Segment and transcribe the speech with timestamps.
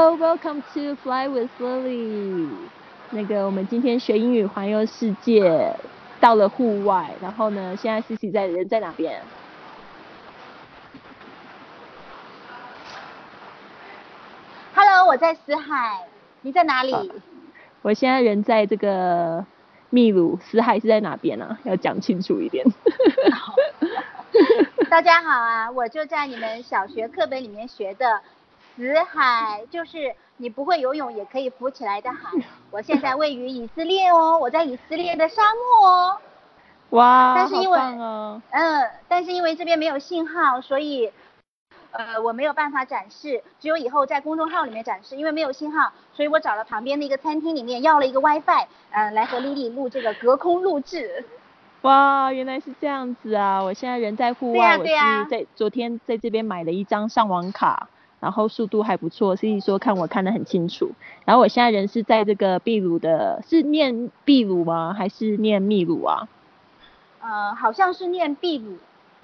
[0.00, 2.48] Hello, welcome to Fly with Lily。
[3.10, 5.74] 那个，我们今天学英语环游世界，
[6.20, 9.20] 到了户外，然后呢，现在 Cici 在人在哪边
[14.72, 16.06] ？Hello，我在死海，
[16.42, 16.94] 你在哪里？
[17.82, 19.44] 我现在人在这个
[19.90, 21.58] 秘鲁，死海是在哪边呢？
[21.64, 22.64] 要讲清楚一点。
[24.88, 28.20] 大家好啊，我就在你们小学课本里面学的。
[28.78, 32.30] 死海就是你不会游泳也可以浮起来的海。
[32.70, 36.16] 我现在位于以色列哦，我在以色列的沙漠哦。
[36.90, 37.78] 哇，但是因为
[38.50, 41.12] 嗯，但是因为这边没有信号，所以
[41.90, 45.16] 呃我没有办法展示，只有以后在公众号里面展示。
[45.16, 51.24] 因为没有信号，所以我找了旁边的一个餐厅里面要了一个 WiFi，呃，来和丽丽录这个隔空录制。
[51.82, 53.60] 哇，原来是这样子啊！
[53.60, 57.88] 我现在人在户外，我是在昨天在这边买了一张上网卡。
[58.20, 60.90] 然后速度还不错，所以说看我看得很清楚。
[61.24, 64.92] 然后我现在人是在这个秘鲁的，是念秘鲁吗？
[64.92, 66.28] 还是念秘鲁啊？
[67.20, 68.76] 呃，好像是念秘鲁。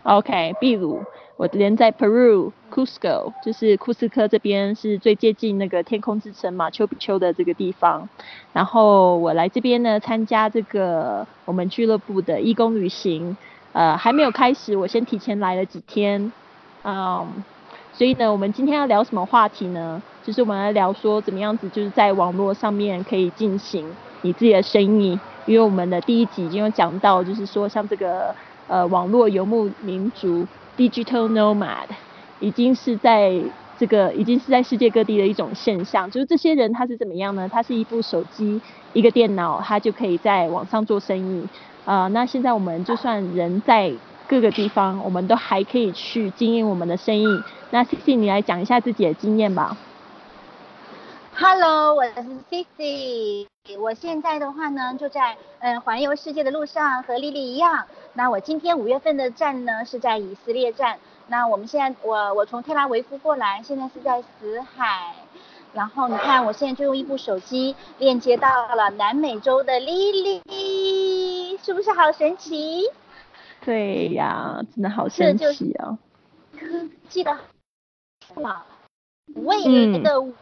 [0.04, 1.02] OK，秘鲁。
[1.36, 8.08] 我人在 Peru Cusco，就是库斯科这边是最接近那个天空之城嘛丘比丘的这个地方。
[8.52, 13.36] 然后我来这边呢，参加这个我们俱乐部的义工旅行。
[13.72, 16.30] 呃，还没有开始，我先提前来了几天。
[16.84, 17.26] 嗯。
[17.96, 20.02] 所以呢，我们今天要聊什么话题呢？
[20.20, 25.22] 就是我们来聊说怎么样子，就是在网络上面可以进行你自己的生意。
[25.44, 28.34] 因为我们的第一集已经有讲到，就是说像这个
[28.66, 31.86] 呃网络游牧民族 （digital nomad）
[32.40, 36.10] 已经是在这个已经是在世界各地的一种现象。
[36.10, 37.48] 就是这些人他是怎么样呢？
[37.48, 41.48] 他是一部手机、一个电脑，他就可以在网上做生意。
[41.84, 47.26] 啊，那现在我们就算人在各个地方，我们都还可以去经营我们的生意。
[47.70, 49.76] 那 Cici，你来讲一下自己的经验吧。
[51.36, 53.46] Hello，我是 Cici，
[53.78, 57.84] 我现在的话呢，就在嗯环游世界的路上，和丽丽一样。
[58.14, 60.98] 那我今天五月份的站呢是在以色列站。
[61.26, 65.14] 那我们现在我我从特拉维夫过来，现在是在死海。
[65.74, 72.84] 然后你看，我现在就用一部手机链接到了南美洲的丽丽，是不是好神奇？
[73.64, 75.98] 对呀，真的好神奇啊！
[76.58, 76.66] 科
[77.08, 77.36] 技的。
[78.36, 78.64] 嘛，
[79.34, 80.32] 未来的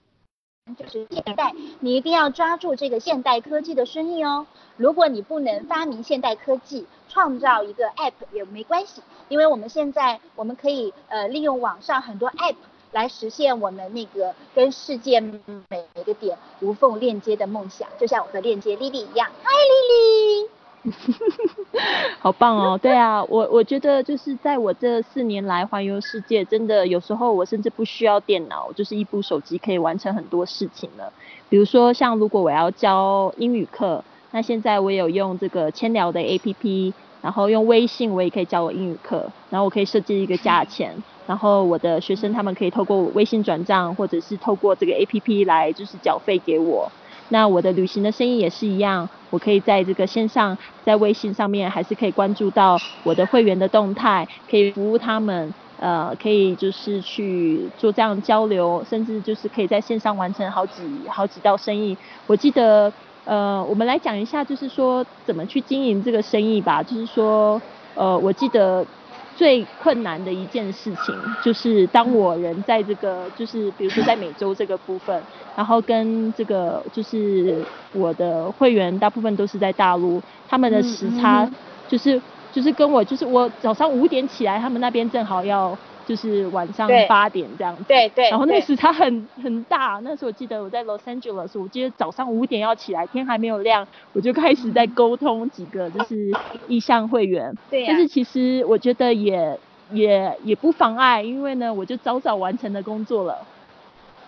[0.77, 4.47] 就是现 代，你一定要抓住这个现代科技的生意哦。
[4.77, 12.57] 如果你不能发明现代科技，创造一个 app 也没关系，因为我们现在我们可以呃利用网上很多 app
[12.93, 19.31] 来实现我们那个跟世界每一个点无缝链接的梦想，就像我和链接丽丽一样。
[19.43, 20.42] 嗨，丽丽。
[22.19, 22.79] 好棒哦！
[22.79, 31.13] 对啊，我我觉得就是在我这四年来环游世界，真的有时候我甚至不需要电脑，就是一部手机可以完成很多事情了。
[31.49, 36.93] 比如说像如果我要教英语课，那现在我有用这个千聊的 APP，
[37.23, 46.91] 然后用微信我也可以教我英语课，然后我可以设置一个价钱，然后我的学生他们可以透过微信转账或者是透过这个 APP 来就是缴费给我。
[47.33, 61.99] 那我的旅行的生意也是一样，我可以在这个线上，在微信上面还是可以关注到我的会员的动态，可以服务他们，呃，可以就是去做这样交流，甚至就是可以在线上完成好几好几道生意。
[62.27, 62.93] 我记得，
[63.25, 66.83] 呃，我们来讲一下，就是说怎么去经营这个生意吧。
[66.83, 67.63] 就是说，
[67.95, 68.89] 呃，我记得。
[69.35, 75.27] 最困难的一件事情，就是当我人在这个，就是比如说在美洲这个部分，
[75.57, 81.51] 然后跟这个就是我的会员大部分都是在大陆，他们的时差
[81.87, 85.79] 就是就是跟我就是我早上五点起来，他们那边正好要。
[86.07, 88.29] 就是晚上八点这样子，对对。
[88.31, 96.33] 然后那个时差很很大，那时候我记得我在 Los Angeles，我记得早上五点要起来，天还没有亮，我就开始在沟通几个就是
[96.69, 97.57] 意向会员。
[97.71, 99.59] 对但是其实我觉得也
[99.93, 103.39] 也也不妨碍，因为呢，我就早早完成了工作了。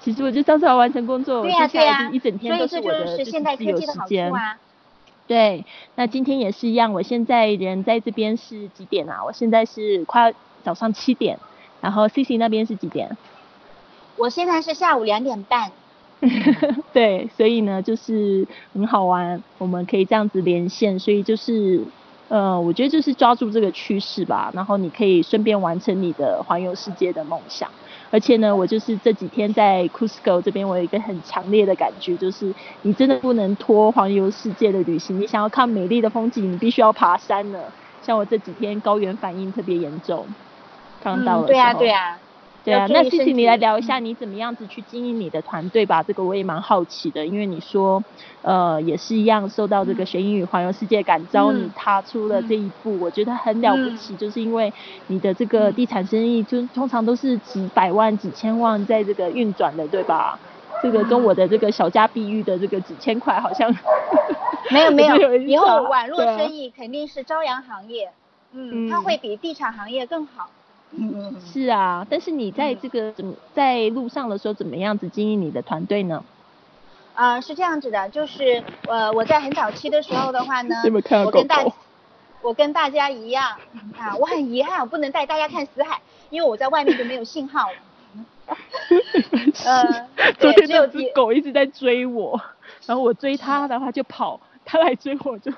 [0.01, 4.31] 其实我就早早完成工作，我接下来就一整天都是我的就是自由时间。
[5.27, 9.25] 对，那今天也是一样，我现在人在这边是几点啊？
[9.25, 11.39] 我现在是快早上七点。
[11.85, 13.19] 然后 C C 那边是几点？
[14.17, 15.71] 我现在是下午两点半。
[16.95, 21.85] 对，所以呢就是很好玩，我们可以这样子连线，所以就是
[22.29, 27.71] 呃，我觉得就是抓住这个趋势吧，然后你可以顺便完成你的环游世界的梦想。
[28.11, 37.71] 而且呢，我就是这几天在 Cusco 这边，我有一个很强烈的感觉，就是你真的不能拖环游世界的旅行，你想要看美丽的风景，你必须要爬山了。
[38.01, 40.27] 像我这几天高原反应特别严重。
[41.05, 42.21] 刚到了，对呀对呀，
[42.65, 48.05] 对啊，那谢谢你来聊一下你怎么样子去经营你的团队吧，这个我也蛮好奇的，因为你说，
[48.41, 54.73] 呃，也是一样受到这个学英语环游世界感召，你踏出了这一步，我觉得很了不起，就是因为
[55.07, 60.41] 你的这个地产生意，就通常都是几百万、几千万在这个运转的，对吧？
[60.83, 63.75] 这个跟我的这个小家碧玉的这个几千块好像
[64.71, 68.13] 没 有没有，以后网络生意肯定是朝阳行业，
[68.53, 70.47] 嗯，它会比地产行业更好。
[70.47, 70.64] 嗯，
[71.53, 76.25] 是啊，但是你在这个怎么在路上的时候，怎么样子经营你的团队呢？
[77.15, 80.75] 啊，是这样子的，就是呃，我在很早期的时候的话呢，
[81.25, 81.65] 我跟大
[82.43, 83.57] 我跟大家一样
[83.99, 86.01] 啊，我很遗憾我不能带大家看死海，
[86.31, 87.77] 因为我在外面就没有信号了。
[89.65, 90.09] 呃，
[90.39, 92.41] 昨天有只狗一直在追我，
[92.87, 95.51] 然后我追它的话就跑， 它来追我就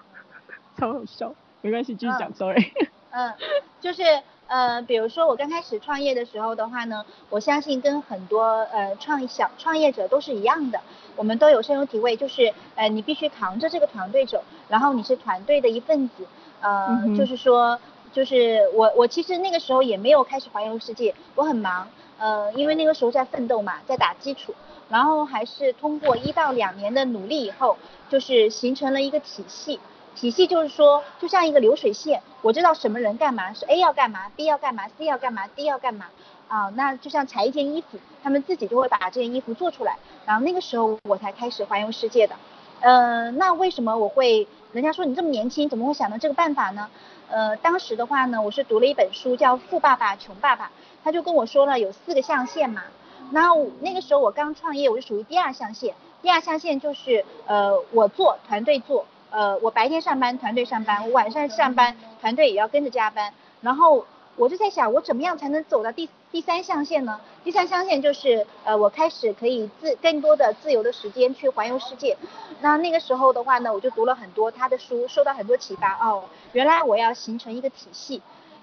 [0.78, 2.72] 超好笑，没关系，继续讲，sorry。
[3.10, 3.32] 嗯，
[3.80, 4.02] 就是。
[4.48, 10.80] 呃，比如说我刚开始创业的时候的话呢，我相信跟很多呃创小创业者都是一样的，
[11.16, 16.26] 我们都有深有体会，就是呃你必须扛着这个团队走，然后你是团队的一份子，
[16.60, 17.78] 呃，就是说，
[18.12, 21.88] 就是我我其实那个时候也没有开始环游世界，我很忙，
[22.18, 24.54] 呃，因为那个时候在奋斗嘛，在打基础，
[24.88, 27.76] 然后还是通过一到两年的努力以后，
[28.08, 29.80] 就是形成了一个体系。
[30.16, 36.06] 体系就是说，就像一个流水线，我知道什么人干嘛，是 A 要干嘛，B 要干嘛，C 要干嘛，D 要干嘛，
[36.48, 42.34] 啊，那就像裁一件衣服，他们自己就会把这件衣服做出来，然后那个时候我才开始环游世界的。
[42.80, 44.48] 嗯，那为什么我会？
[44.72, 46.88] 人家说你这么年轻，怎么会想到这个办法呢？
[47.28, 50.66] 呃，当时的话呢，我是读了一本书叫《富爸爸穷爸爸》，
[51.02, 52.82] 他就跟我说了有四个象限嘛。
[53.30, 53.48] 那
[53.80, 59.06] 那个时候我刚创业，我就属于第二象限，第二象限就是呃我做，团队做。
[59.36, 63.30] 呃，我白天上班，团队上班；我晚上上班，团队也要跟着加班。
[63.60, 67.20] 然后我就在想，我怎么样才能走到第第三象限呢？
[67.44, 72.16] 第三象限就是，呃，我开始可以自更多的自由的时间去环游世界。
[72.62, 75.92] 那那个时候的话呢，我就读了很多他的书，受到很多启发。
[76.00, 78.22] 哦，原来我要形成一个体系，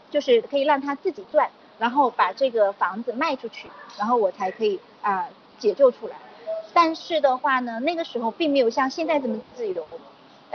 [0.10, 5.28] 就是可以让他自己赚，然后把这个房子卖出去，然后我才可以啊
[5.60, 6.16] 解救出来。
[6.74, 9.86] 但是的话呢，那个时候并没有像现在这么自由。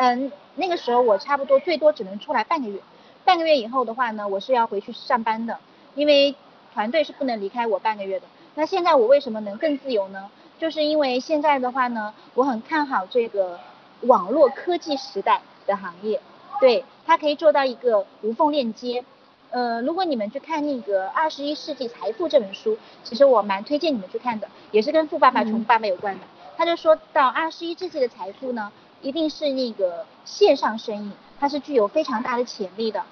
[0.00, 2.79] 嗯，那个时候我差不多最多只能出来半个月，
[3.25, 5.59] 半个月以后的话呢，我是要回去上班的，
[5.97, 6.33] 因为
[6.73, 8.27] 团队是不能离开我半个月的。
[8.55, 10.31] 那现在我为什么能更自由呢？
[10.56, 13.59] 就是因为现在的话呢，我很看好这个
[14.03, 16.21] 网络科技时代的行业，
[16.61, 19.05] 对，它可以做到一个无缝链接。
[19.51, 26.25] 呃，如果你们去看那个《二十一世纪财富》这本书，其实我蛮推荐你们去看的，也是跟《富爸爸穷爸爸》有关的。
[26.56, 28.71] 他就说到二十一世纪的财富呢。
[29.00, 33.03] 一定是那个线上生意，它是具有非常大的潜力的。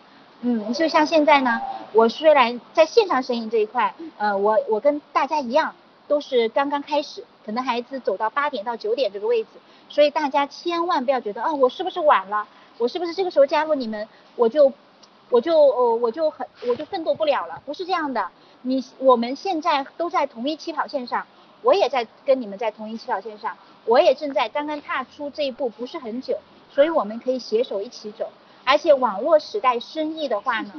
[0.41, 1.61] 嗯，就像现在呢，
[1.93, 5.75] 我虽然在线上生意这一块，呃，我我跟大家一样，
[6.09, 9.51] 都是刚刚开始，可能孩子走到八点到九点这个位置，
[9.89, 12.47] 所以大家千万不要觉得，哦，我是不是晚了？
[12.79, 14.71] 我是不是这个时候加入你们，我就
[15.31, 17.63] 我就呃我就很我就奋斗不了了？
[17.65, 18.29] 不是这样的，
[18.63, 21.27] 你我们现在都在同一起跑线上。
[21.63, 23.57] 我也在跟你们在同一起跑线上，
[23.87, 26.37] 我也正在刚刚踏出这一步，不是很久，
[26.71, 28.29] 所以我们可以携手一起走。
[28.65, 30.73] 而且网络时代生意的话呢，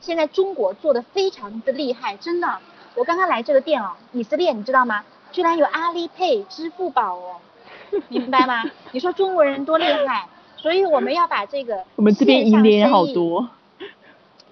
[0.00, 2.58] 现在中国做的非常的厉害，真的。
[2.94, 5.04] 我刚刚来这个店哦，以色列你知道吗？
[5.32, 7.36] 居然有阿里 Pay、支付宝哦，
[8.08, 8.64] 明白吗？
[8.92, 13.48] 你说中国人多厉害，所以我们要把这个我们这边银联好多，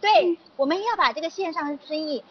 [0.01, 2.23] 对，我们要把这个线上生意。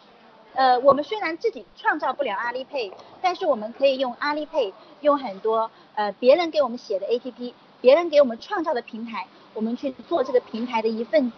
[0.58, 11.36] 呃，我们虽然自己创造不了阿里配但是我们可以用阿里配用很多呃别人给我们写的 APP，别人给我们创造的平台，我们去做这个平台的一份子。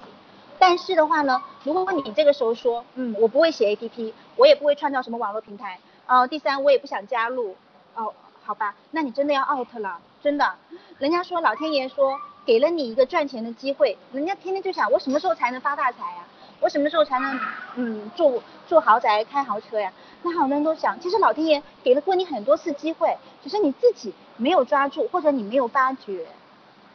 [0.59, 7.55] 但是的话呢，如果你这个时候说，嗯，我不会写 APP，我也不会创造什么网络平台，哦，第三我也不想加入，
[7.95, 10.51] 哦，好吧，那你真的要 out 了，真的。
[10.99, 16.25] 人家说老天爷说给了你一个赚钱的机会，人家天天就想我什么时候才能发大财呀？
[16.61, 17.41] 我什么时候才能
[17.77, 19.93] 嗯住住豪宅开豪车呀？
[20.23, 26.27] 那好多人都想，其实老天爷给了过你很多次机会，只是你自己没有抓住，或者你没有发觉。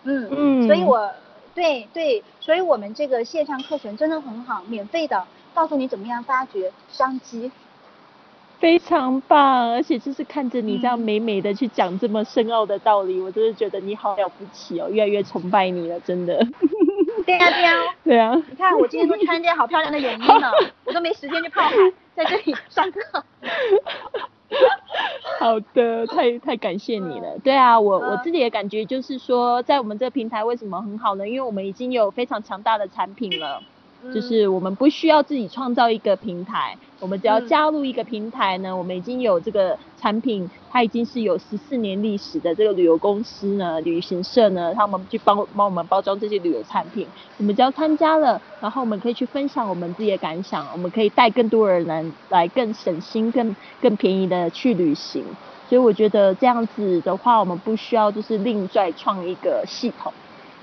[0.03, 0.67] 嗯嗯。
[0.67, 1.11] 所以我
[1.55, 7.51] 对对，所以我们这个线上课程真的很好，免费的，告诉你怎么样发掘商机。
[8.59, 16.45] 非常棒，而且就是看着你这样美美的去讲这么深奥的道理，我真的觉得你好了不起哦，越来越崇拜你了，真的。
[17.25, 18.35] 对呀对呀，对啊。
[18.49, 20.51] 你看我今天都穿件好漂亮的泳衣呢，
[20.85, 21.71] 我都没时间去泡海，
[22.15, 22.99] 在这里上课。
[25.39, 27.37] 好的，太太感谢你了。
[27.43, 31.27] 对啊，我我自己的感觉就是说，在我们这个平台为什么很好呢？
[31.27, 33.61] 因为我们已经有非常强大的产品了。
[34.13, 47.07] 就是我们不需要自己创造一个平台，我们只要加入一个平台呢，我们已经有这个产品，它已经是有十四年历史的这个旅游公司呢，旅行社呢，他们去帮帮我们包装这些旅游产品，
[47.37, 55.23] 我们只要参加了，然后我们可以去分享我们自己的感想，我们可以带更多人来来更省心、更更便宜的去旅行，
[55.67, 60.13] 所以我觉得这样子的话，我们不需要就是另再创一个系统。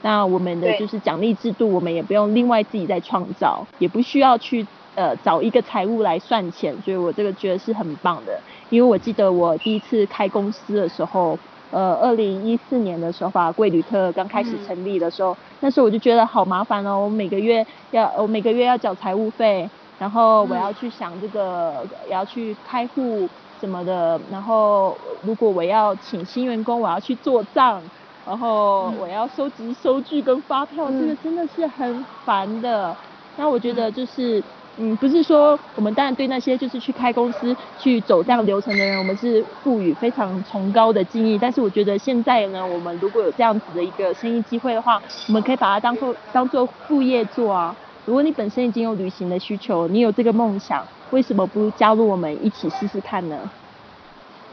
[0.03, 4.67] 那我们的就是奖励制度，我们也不用另外自己再创造，也不需要去
[4.97, 8.43] 呃找一个财务来算钱，所以我这个觉得是很棒的。
[8.69, 11.39] 因为我记得我第一次开公司的时候，
[11.71, 23.31] 呃，二零一四年的时候吧，贵旅特刚开始成立的时候，那时候我就觉得好麻烦哦，我每个月要我每个月要缴财务费，然后我要去想这个要去开户
[23.61, 27.93] 什么的，然后如果我要请新员工，我要去做账。
[28.25, 32.95] 然后我要收集收据跟发票，这个真的是很烦的。
[33.37, 34.43] 那我觉得就是，
[34.77, 41.37] 嗯，不是说我们当然对那些就是去开公司去走这样流程的人，我们是赋予非常崇高的敬意。
[41.39, 47.75] 但是我觉得现在呢，我们如果有这样子的一个生意机会的话，我们可以把它当做当做副业做啊。
[48.05, 53.51] 如果你本身已经有旅行的需求，你有这个梦想，为什么不加入我们一起试试看呢？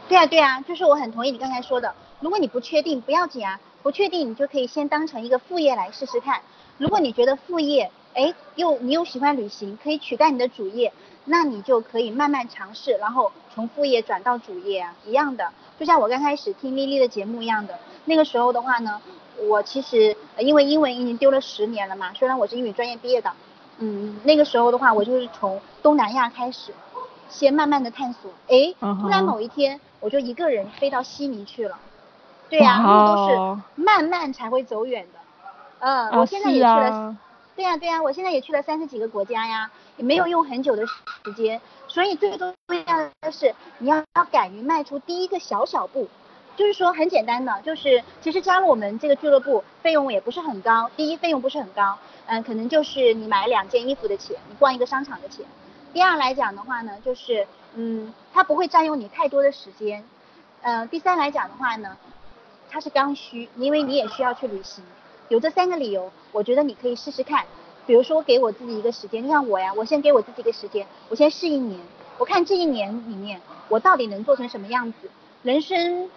[0.08, 1.94] 对啊，对啊，就是我很同意你刚才说的。
[2.20, 6.42] 如果你不确定，不要紧啊，不确定你就可以先当成一个副业来试试看。
[6.76, 10.92] 如果你觉得副业，哎，又你又喜欢旅行，可以取代你的主业，
[11.24, 15.50] 那你就可以慢慢尝试，然后从副业转到主业啊，一样的。
[15.78, 19.00] 就像我刚开始听丽丽的节目一样的，那个时候的话呢，
[19.48, 23.32] 我其实因为英文已经丢了十年了嘛，虽然我是英语专业毕业的，
[23.78, 26.74] 嗯，那个时候的话，我就是从东南亚开始，
[27.30, 31.78] 先慢慢的探索，哎，突然某一天，我就一个人飞到悉尼去了。
[32.50, 35.18] 对呀，路都是慢慢才会走远的。
[35.78, 37.16] 嗯，我现在也去了。
[37.56, 41.60] 对呀对呀，我现在也去了三十几个国家呀，也没有用很久的时间。
[41.88, 46.08] 所以最重要的是你要要敢于迈出第一个小小步。
[46.56, 50.90] 就是说很简单的，就是其实加入我们这个俱乐部费用也不是很高。
[50.96, 55.46] 第一费用不是很高，嗯，可能就是你买两件衣服的钱，你逛一个商场的钱。
[55.94, 60.04] 第二来讲的话呢，就是嗯，它不会占用你太多的时间。
[60.60, 61.96] 嗯，第三来讲的话呢。
[62.70, 64.84] 它是刚需，因为你也需要去旅行。
[65.28, 67.44] 有这三个理由，我觉得你可以试试看。
[67.86, 71.80] 比如说，给我自己一个时间，就像我呀，我先给我自己一个时间，我先试一年，
[72.18, 75.10] 我看这一年里面我到底能做成什么样子。
[75.42, 76.08] 人生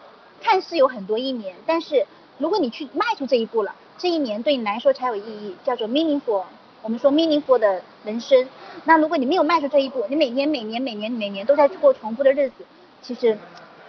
[0.41, 2.05] 看似有很多一年，但是
[2.38, 6.43] 如果你去迈出这一步了，这一年对你来说才有意义，叫做 meaningful。
[6.83, 8.48] 我们说 meaningful 的人生。
[8.83, 12.65] 那如果你没有迈出这一步，你每年每年每年每年都在过重复的日子，
[13.01, 13.38] 其实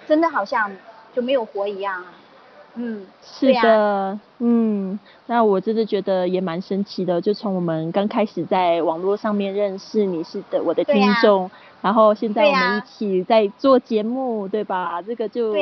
[0.07, 0.75] 真的好像
[1.13, 2.15] 就没有活一样啊。
[2.77, 11.49] 嗯，是的，嗯，那我真的觉得也蛮神奇的，就从我们刚开始在网络上面认识你是的我的听众，
[11.81, 15.01] 然后现在我们一起在做节目，对吧？
[15.03, 15.55] 这个就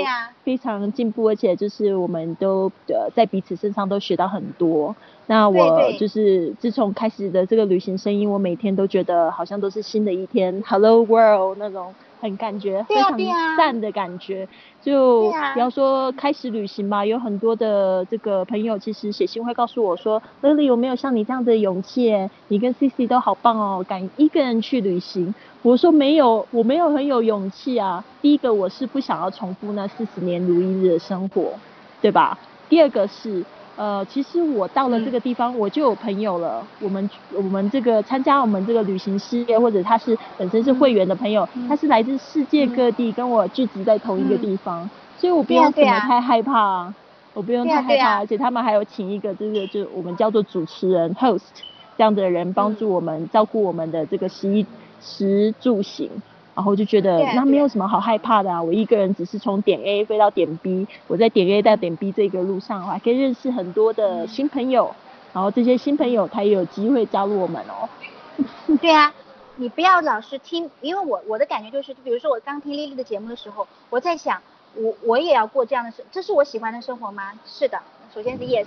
[0.43, 4.97] 非常进步，而且就是我们都呃在彼此身上都学到很多。
[5.27, 11.95] 那我就是自从开始的这个旅行声音，我每天都觉得好像都是新的一天，Hello World 那种。
[12.23, 13.19] 很感觉非常
[13.59, 14.49] 赞的感觉，
[14.81, 22.17] 就比方说开始旅行吧，有很多的这个朋友其实写信会告诉我说，Lily 有没有像你这样的勇气？
[22.47, 25.35] 你跟 CC 都好棒哦，敢一个人去旅行。
[25.63, 28.05] 我说没有，我没有很有勇气啊。
[28.21, 31.53] 第一个我是不想要重复那四十年如一日的生活，
[32.01, 32.39] 对吧？
[32.69, 33.45] 第二个是。
[33.75, 36.69] 呃，其实我到了这个地方，我就有朋友了。
[36.79, 46.95] 我们我们这个参加我们这个旅行事业，或者他是本身是会员的朋友，他是来自世界各地，跟我聚集在同一个地方，所以我不用怎么太害怕，
[47.33, 48.19] 我不用太害怕。
[48.19, 51.49] 而且他们还有请一个这个就我们叫做主持人 host
[51.97, 54.67] 这样的人帮助我们照顾我们的这个食
[55.01, 56.23] 食住行。
[56.55, 64.95] 然后就觉得那没有什么好害怕的啊，我一个人只是从点 A 飞到点 B，我在点 A 到点 B 这个路上，我还可以认识很多的新朋友，
[65.33, 67.89] 然后这些新朋友他也有机会加入我们哦。
[68.81, 69.13] 对啊，
[69.57, 74.43] 你不要老是听，因为我我的感觉就是，比如说我刚听丽丽的节目的时候，我在想，
[74.75, 77.33] 我我也要过这样的生，这是我喜欢的生活吗？
[77.47, 77.79] 是的，
[78.15, 78.67] 首先是 yes。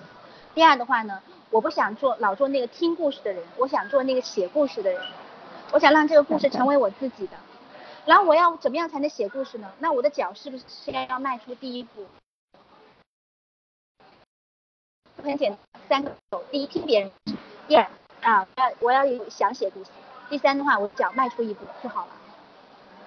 [0.55, 1.19] 第二的话呢，
[1.51, 5.01] 我不想做老做那个听故事的人，我想做那个写故事的人，
[5.71, 7.33] 我想让这个故事 成为我自己的。
[8.05, 9.71] 然后我要怎么样才能写故事呢？
[9.79, 12.05] 那我的脚是不是先要迈出第一步？
[15.23, 17.09] 很简单，三个步：第一，听别人；
[17.67, 17.87] 第二，
[18.21, 19.89] 啊，要我要想写故事；
[20.29, 22.11] 第三的话，我脚迈出一步就好了。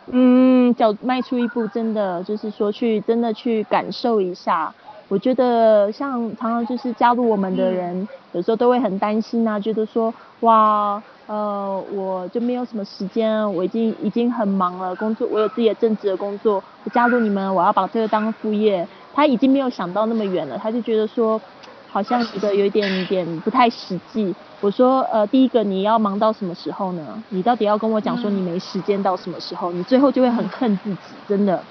[0.06, 4.74] 嗯，脚迈出一步，真的就是说去真的去感受一下。
[5.08, 21.42] 我觉得像常常就是加入我们的人，有时候都会很担心啊，觉得说哇，呃，我就没有什么时间，我已经已经很忙了，工作我有自己的正职的工作，我加入你们，我要把这个当副业，他已经没有想到那么远了，他就觉得说。
[21.90, 24.36] 好像觉得有一点点不太实际。
[24.60, 27.24] 我说，呃，第一个你要忙到什么时候呢？
[27.30, 29.72] 你到底要跟我讲说你没时间到什么时候？
[29.72, 31.64] 你最后就会很恨自己，真的。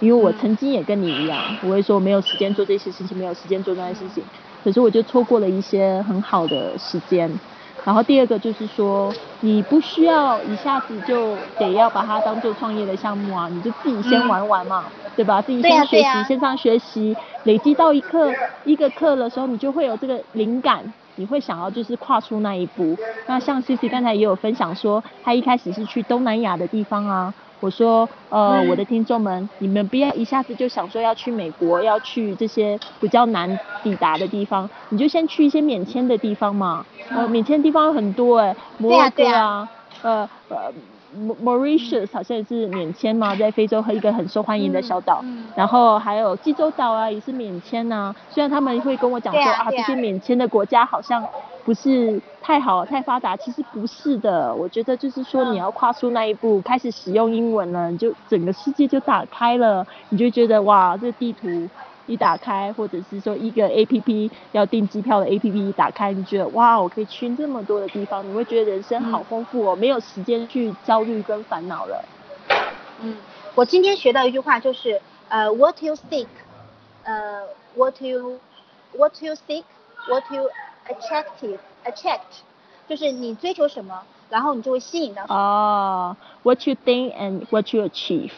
[0.00, 4.24] 因为我曾经也跟你一样，我会说没有时间做这些事情，没有时间做那些事情，
[4.62, 7.40] 可是我就错过了一些很好的时间。
[7.84, 15.42] 然后第二个就是说，你不需要一下子就得要把它当做创业的项目啊，你就自己先玩玩嘛，对吧？
[15.42, 18.32] 自己先学习，线上学习，累积到一课
[18.64, 22.96] 一个课的时候，你就会有这个灵感，你会想要就是跨出那一步。
[23.26, 27.34] 那像 C C 刚才也有分享说，他一开始是去东南亚的地方啊。
[27.60, 36.84] 我说，呃，我的听众们，你们不要一下子就想说要去美国，要去这些比较难抵达的地方，你就先去一些免签的地方嘛。
[37.10, 39.68] 呃，免签地方很多哎，摩洛哥啊，
[40.02, 40.72] 呃呃。
[41.42, 45.24] Mauritius 好像也是免签嘛，在非洲和一个很受欢迎的小岛，
[45.56, 48.14] 然后还有济州岛啊也是免签呐。
[48.30, 51.26] 虽然他们会跟我讲说啊，这些免签的国家好像
[51.68, 54.54] 不是太好、太发达，其实不是的。
[54.54, 61.68] 我觉得就是说你要跨出那一步，开始使用英文了，你就整个世界就打开了，你就觉得哇，这地图。
[62.06, 72.02] 一打开，或者是说一个 A P P 要订机票的 A P P 一打开，你觉得哇，我可以去这么多的地方，你会觉得人生好丰富哦，没有时间去焦虑跟烦恼了。
[73.02, 73.14] 嗯，
[73.54, 74.98] 我今天学到一句话就是
[75.28, 76.28] 呃，What you seek，
[77.04, 77.42] 呃
[77.76, 80.48] ，What you，What you seek，What you
[80.88, 82.20] attractive，attract，
[82.88, 85.38] 就是你追求什么，然后你就会吸引到什么。
[85.38, 88.32] 哦，What you think and what you achieve。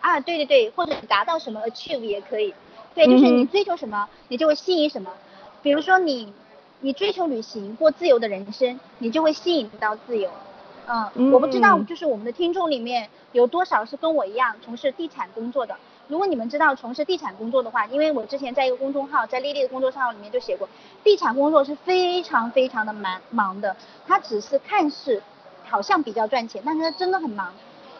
[0.00, 2.54] 啊，对对对，或者达到什么 achieve 也可以，
[2.94, 5.10] 对，就是你追求什么，你就会吸引什么。
[5.62, 6.32] 比如说你，
[6.80, 10.30] 你追求旅行，过自由的人生，你就会吸引到自由。
[10.88, 15.76] 嗯，我不知道，就是我们的听众里面有多少是跟我一样从事地产工作的。
[16.08, 20.68] 如果你们知道从事地产工作的话，因为我之前在一个公众号，在丽丽的公众号里面就写过，
[21.02, 25.22] 地产工作是非常非常的忙忙的，它只是看似
[25.64, 27.52] 好像比较赚钱，但是它真的很忙。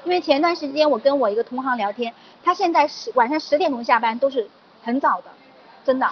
[0.04, 2.14] 因为前段时间我跟我一个同行聊天，
[2.44, 4.48] 他现在十晚上十点钟下班都是
[4.84, 5.30] 很早的，
[5.84, 6.08] 真的。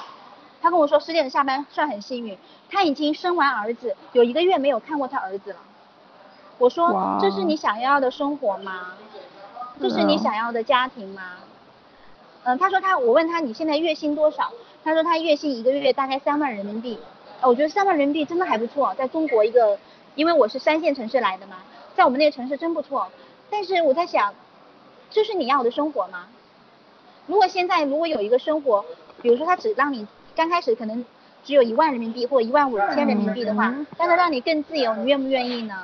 [0.60, 2.36] 他跟我说十点下班算很幸运，
[2.68, 5.58] 他已经生完儿子，有一个月没有看过他儿子了。
[6.58, 8.94] 我说这是你想要的生活吗？
[9.80, 11.22] 这是你想要的家庭吗？
[11.36, 11.53] 嗯，
[12.58, 14.52] 他说他我问他你现在月薪多少？
[14.84, 16.98] 他说他月薪一个月大概三万人民币。
[17.42, 19.78] 我觉得三万人民币真的还不错，在中国一个，
[20.14, 21.56] 因为我是三线城市来的嘛，
[21.94, 23.08] 在我们那个城市真不错。
[23.50, 24.32] 但是我在想，
[25.10, 26.26] 这是你要的生活吗？
[27.26, 28.84] 如果现在如果有一个生活，
[29.20, 31.04] 比如说他只让你刚开始可能
[31.44, 35.82] 只有一万人民币或一万五千人民币的话，但是让你更自由，你愿不愿意呢？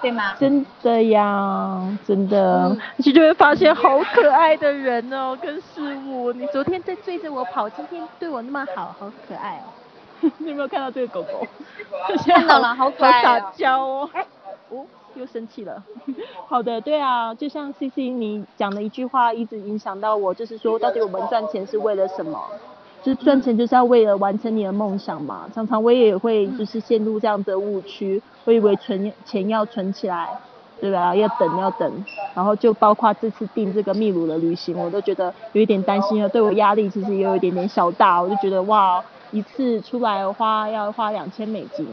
[0.00, 0.34] 对吗？
[0.38, 6.32] 真的呀，真的，你就会发现好可爱的人哦， 跟事物。
[6.32, 9.68] 你昨天在追着我跑，今天对我那么好，好可爱哦。
[10.38, 11.46] 你有没有看到这个狗狗？
[12.26, 13.22] 看到了，好可爱哦。
[13.22, 14.10] 撒娇哦。
[14.70, 14.86] 哦。
[15.14, 15.82] 又生气了。
[16.46, 22.38] 好的，对啊，就像 C C 你讲的一句话，一直影响到我，就是说，到底我们赚钱是为了什么？
[23.02, 25.48] 就是赚钱就是要为了完成你的梦想嘛。
[25.54, 30.28] 常常我也会就是陷入这样的误区，我以为存钱要存起来，
[30.80, 31.14] 对吧？
[31.14, 38.20] 要等要等，然后就包括这次订这个秘鲁的旅行，我都觉得有一点担心了，对我压力其实也有一点点小大。
[38.20, 41.86] 我就觉得哇，一次出来花要花两千美金。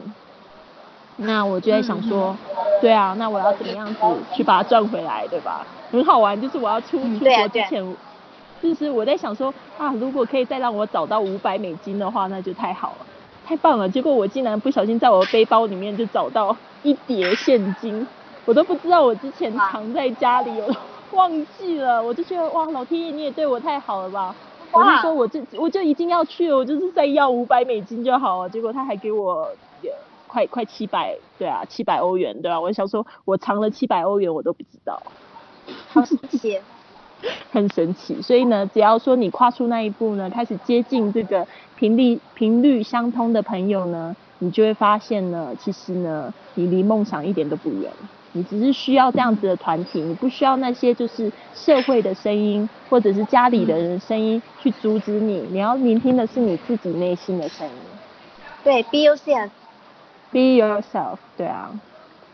[1.17, 2.35] 那我就在想说，
[2.81, 3.99] 对啊，那我要怎么样子
[4.33, 5.65] 去把它赚回来，对吧？
[5.91, 7.95] 很好玩，就是我要出出国之前，
[8.65, 13.05] 就是我在想说啊，如果可以再让我找到五百美金的话，那就太好了，
[13.45, 13.87] 太棒了。
[13.87, 18.05] 结果我竟然不小心在我的背包里面就找到一叠现金，
[18.45, 20.75] 我都不知道我之前藏在家里，我
[21.11, 22.03] 忘记了。
[22.03, 24.35] 我就觉得哇，老天爷你也对我太好了吧？
[24.71, 28.49] 我就说我就我就一定要去了，我就是再要五百美金就好了。
[28.49, 29.47] 结果他还给我。
[30.27, 32.59] 快快七百，对啊，七百欧元，对吧？
[32.59, 35.01] 我想说，我藏了七百欧元，我都不知道，
[35.93, 36.59] 好神奇，
[37.51, 38.21] 很神奇。
[38.21, 47.91] 所以呢，只要说你跨出那一步呢，开始接近这个频率频率相通的朋友呢，你就会发现呢，其实呢，你离梦想一点都不远。
[48.33, 55.47] 你只是需要这样子的团体，你不需要那些就是社会的声音，或者是家里的人声音去阻止你。
[55.51, 57.73] 你要聆听的是你自己内心的声音。
[58.61, 59.49] 对，Be yourself。
[60.31, 61.69] Be yourself，对啊，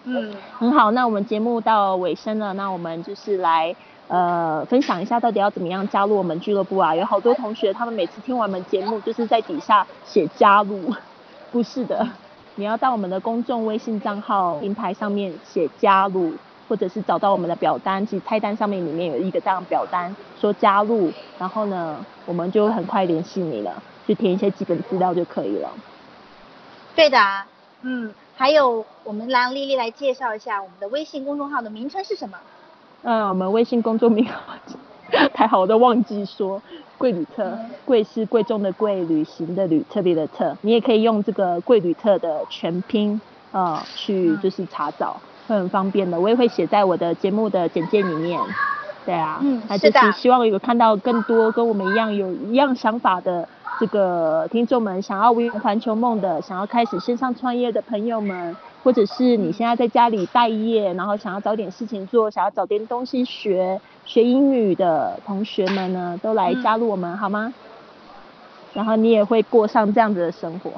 [0.06, 0.89] 嗯，很好。
[0.89, 3.76] 那我们节目到尾声了，那我们就是来
[4.12, 6.93] 呃分享一下到底要怎么样加入我们俱乐部啊？
[6.93, 10.93] 有好多同学他们每次听完我们节目就是在底下写加入，
[11.52, 12.06] 不是的，
[12.56, 16.34] 你要到我们的公众微信账号平台上面写加入。
[16.69, 25.69] 或者是找到我们的表单，其实菜单上面里面有一个这样表单，说加入，然后呢，我们就很快联系你了，去填一些基本资料就可以了。
[26.95, 27.19] 对的，
[27.82, 32.38] 嗯，还有我们让丽丽来介绍一下我们的微信公众号的名称是什么？
[33.04, 34.34] 嗯，我们微信公众名号，
[35.34, 36.62] 太好，我都忘记说，
[36.98, 43.20] 贵旅特，贵是贵重的贵，旅行的旅，特别的特，你也可以用这个贵旅特的全拼，
[43.52, 45.20] 呃，去就是查找。
[45.48, 48.40] 会很方便的，我也会写在我的节目的简介里面。
[49.04, 67.54] 对啊，嗯，那就是希望有看到更多跟我们一样有一样想法的这个听众们，想要圆环球梦的，想要开始线上创业的朋友们，或者是你现在在家里待业，然后想要找点事情做，想要找点东西学学英语的同学们呢，都来加入我们好吗？
[68.74, 70.72] 然后你也会过上这样子的生活。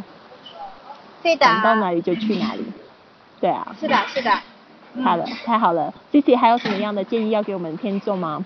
[1.22, 1.46] 对的。
[1.46, 2.66] 想到哪里就去哪里。
[3.39, 3.76] 对啊。
[3.80, 4.32] 是的，是的。
[5.04, 8.46] 好了，太好了，Cici 还有什么样的建议要给我们听众吗？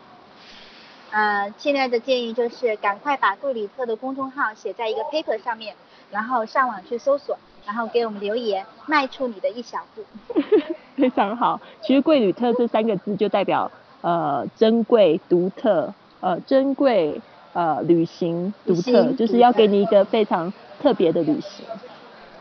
[1.12, 5.76] 呃，现在的建议就是赶快把杜里特的公众号写在一个 paper 上面，
[6.12, 10.04] 然后上网去搜索，然后给我们留言，迈出你的一小步。
[10.96, 13.70] 非常好，其实贵旅特这三个字就代表
[14.02, 17.22] 呃珍贵、独特，呃珍贵
[17.54, 20.52] 呃旅行独特，就是要给你一个非常
[20.82, 21.66] 特别的旅行。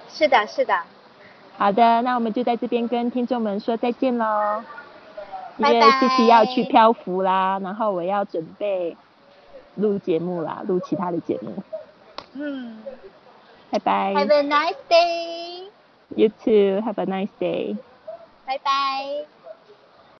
[0.08, 0.74] 是的，是的。
[1.58, 4.62] 好的，那我们就在这边跟听众们说再见喽。
[5.58, 8.96] 因为琪琪要去漂浮啦，然后我要准备
[9.74, 11.52] 录节目啦，录其他的节目。
[12.34, 12.78] 嗯。
[13.72, 14.14] Bye bye.
[14.20, 15.68] Have a nice day.
[16.16, 16.80] You too.
[16.84, 17.76] Have a nice day.
[18.46, 19.26] Bye bye.